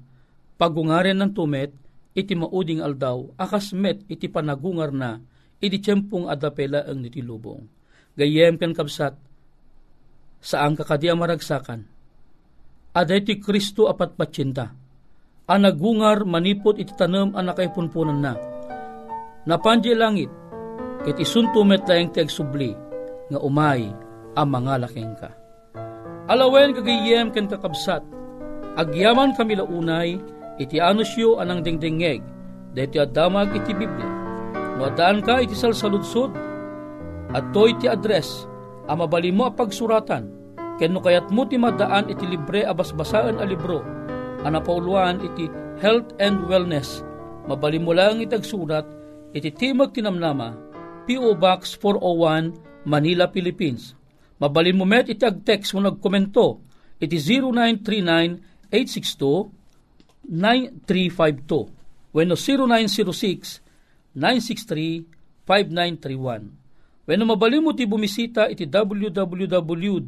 pagungaren 0.57 1.21
ng 1.21 1.31
tumet, 1.37 1.69
iti 2.15 2.33
mauding 2.33 2.79
aldaw, 2.79 3.27
akas 3.35 3.75
met 3.75 4.07
iti 4.07 4.31
panagungar 4.31 4.95
na, 4.95 5.19
iti 5.59 5.83
tiyempong 5.83 6.31
adapela 6.31 6.87
ang 6.87 7.03
nitilubong. 7.03 7.67
Gayem 8.15 8.55
ken 8.55 8.71
kabsat, 8.71 9.19
saan 10.39 10.79
kakadia 10.79 11.11
maragsakan, 11.11 11.83
aday 12.95 13.19
ti 13.27 13.35
Kristo 13.43 13.91
apat 13.91 14.15
patsinta, 14.15 14.71
anagungar 15.51 16.23
manipot 16.23 16.79
iti 16.79 16.95
tanem 16.95 17.35
anakay 17.35 17.67
punpunan 17.75 18.23
na, 18.23 18.33
napanje 19.43 19.91
langit, 19.91 20.31
ket 21.03 21.19
isuntumet 21.19 21.83
laeng 21.83 22.15
ti 22.15 22.23
agsubli, 22.23 22.71
nga 23.27 23.39
umay 23.43 23.91
ang 24.35 24.51
ka. 25.19 25.31
Alawen 26.31 26.71
kagayem 26.71 27.29
ken 27.35 27.51
kakabsat, 27.51 28.01
agyaman 28.79 29.35
kami 29.35 29.59
launay, 29.59 30.15
iti 30.61 30.79
anusyo 30.79 31.39
anang 31.41 31.63
dingdingeg, 31.63 32.21
deti 32.75 32.97
adamag 32.99 33.53
iti 33.55 33.71
Biblia. 33.75 34.09
No 34.75 34.91
ka 34.95 35.39
iti 35.39 35.55
salsaludsod, 35.55 36.35
at 37.31 37.45
to 37.55 37.71
iti 37.71 37.87
address, 37.87 38.47
ang 38.91 39.03
mabali 39.03 39.31
mo 39.31 39.47
pagsuratan, 39.51 40.27
ken 40.77 40.91
no 40.91 40.99
kayat 40.99 41.31
mo 41.31 41.47
ti 41.47 41.55
madaan 41.55 42.11
iti 42.11 42.27
libre 42.27 42.67
abasbasaan 42.67 43.39
a 43.39 43.45
libro, 43.47 43.79
anapauluan 44.43 45.23
iti 45.23 45.47
health 45.79 46.11
and 46.19 46.43
wellness, 46.47 47.03
mabali 47.47 47.79
mo 47.79 47.95
lang 47.95 48.19
itagsurat, 48.19 48.83
iti 49.31 49.51
Timog 49.51 49.95
Tinamnama, 49.95 50.55
P.O. 51.07 51.35
Box 51.39 51.75
401, 51.79 52.87
Manila, 52.87 53.27
Philippines 53.31 53.95
Mabalin 54.35 54.75
mo 54.75 54.83
met 54.83 55.07
iti 55.07 55.23
ag-text 55.23 55.71
mo 55.75 55.79
nagkomento. 55.79 56.59
Iti 56.99 57.15
0939-862-9352. 60.29 61.73
When 62.15 62.31
0906-963-5931. 64.15 66.47
When 67.05 67.21
mabalin 67.21 67.61
mo 67.61 67.69
ti 67.75 67.85
bumisita 67.85 68.49
iti 68.49 68.65
www.awr.org 68.65 70.07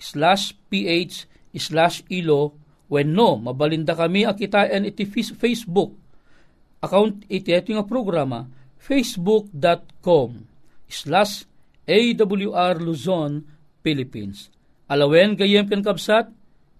slash 0.00 0.56
ph 0.70 1.26
slash 1.58 2.06
ilo 2.06 2.54
when 2.86 3.10
no, 3.14 3.38
mabalinda 3.38 3.94
kami 3.98 4.22
akitain 4.22 4.86
iti 4.86 5.02
Facebook 5.10 5.90
account 6.80 7.26
iti 7.26 7.50
ito 7.50 7.74
nga 7.74 7.86
programa 7.86 8.46
facebook.com 8.78 10.46
slash 10.90 11.46
AWR 11.90 12.78
Luzon, 12.78 13.42
Philippines. 13.82 14.46
Alawen 14.86 15.34
gayem 15.34 15.66
ken 15.66 15.82
kapsat, 15.82 16.30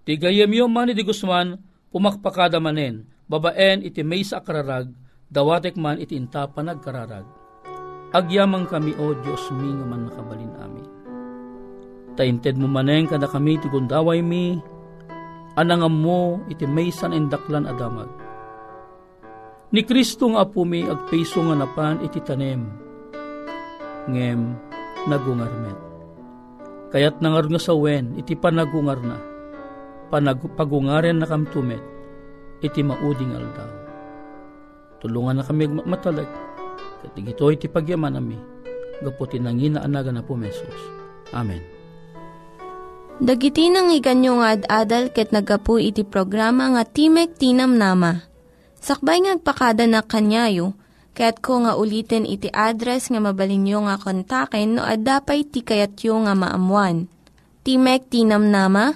ti 0.05 0.17
gayem 0.17 0.51
yo 0.51 0.65
man 0.65 0.89
di 0.89 1.03
Guzman, 1.05 1.59
pumakpakada 1.91 2.57
manen, 2.57 3.05
babaen 3.29 3.85
iti 3.85 4.01
may 4.01 4.25
sa 4.25 4.41
akararag, 4.41 4.91
dawatek 5.31 5.77
man 5.77 6.01
iti 6.01 6.17
inta 6.17 6.47
panagkararag. 6.49 7.27
Agyamang 8.11 8.67
kami 8.67 8.91
o 8.99 9.15
Diyos 9.15 9.47
mi 9.55 9.71
nga 9.71 9.85
man 9.87 10.11
nakabalin 10.11 10.53
amin. 10.59 10.87
Tainted 12.19 12.59
mo 12.59 12.67
manen 12.67 13.07
kada 13.07 13.23
kami 13.23 13.55
ti 13.55 13.71
gundaway 13.71 14.19
mi, 14.19 14.59
anangam 15.55 15.95
mo 15.95 16.43
iti 16.51 16.67
may 16.67 16.91
san 16.91 17.15
indaklan 17.15 17.63
adamag. 17.63 18.11
Ni 19.71 19.87
Kristo 19.87 20.27
nga 20.27 20.43
po 20.43 20.67
mi 20.67 20.83
agpeso 20.83 21.39
nga 21.39 21.55
napan 21.55 22.03
iti 22.03 22.19
tanem, 22.19 22.67
ngem 24.11 24.41
nagungar 25.07 25.53
met. 25.63 25.79
Kayat 26.91 27.23
nangar 27.23 27.47
nga 27.47 27.55
sa 27.55 27.71
wen, 27.71 28.19
iti 28.19 28.35
panagungar 28.35 28.99
na, 28.99 29.15
panag, 30.11 30.43
pagungaren 30.59 31.23
na 31.23 31.25
kam 31.25 31.47
tumet, 31.47 31.79
iti 32.59 32.83
mauding 32.83 33.31
aldaw. 33.31 33.71
Tulungan 34.99 35.39
na 35.39 35.43
kami 35.47 35.71
matalag, 35.87 36.27
katig 37.01 37.31
ito 37.31 37.47
iti 37.47 37.65
pagyaman 37.71 38.19
nami, 38.19 38.37
gaputi 39.01 39.39
nangina 39.39 39.81
anaga 39.81 40.11
na 40.11 40.21
po 40.21 40.35
mesos. 40.35 40.75
Amen. 41.31 41.63
Dagiti 43.21 43.71
nang 43.71 43.93
iganyo 43.93 44.41
nga 44.43 44.57
ad-adal 44.57 45.13
ket 45.15 45.31
nagapu 45.31 45.79
iti 45.79 46.03
programa 46.03 46.73
nga 46.75 46.83
Timek 46.83 47.37
Tinam 47.39 47.79
Nama. 47.79 48.27
Sakbay 48.81 49.23
ngagpakada 49.23 49.85
na 49.85 50.01
kanyayo, 50.01 50.73
Kaya't 51.11 51.43
ko 51.43 51.67
nga 51.67 51.75
ulitin 51.75 52.23
iti 52.23 52.47
address 52.55 53.11
nga 53.11 53.19
mabalinyo 53.19 53.83
nga 53.83 53.99
kontaken 53.99 54.79
no 54.79 54.81
ad-dapay 54.87 55.43
tikayatyo 55.43 56.23
nga 56.23 56.33
maamuan. 56.33 57.11
Timek 57.67 58.07
Tinam 58.07 58.47
Nama, 58.47 58.95